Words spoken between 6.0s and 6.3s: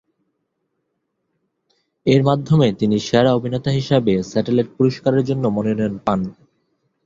পান।